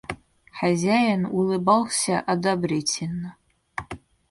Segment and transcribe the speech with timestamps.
[0.59, 3.35] Хозяин улыбался одобрительно.